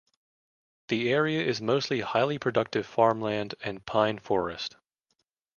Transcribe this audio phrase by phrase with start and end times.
[0.87, 4.77] The area is mostly highly productive farmland and pine forest.